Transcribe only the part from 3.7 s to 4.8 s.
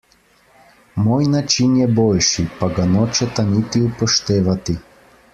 upoštevati.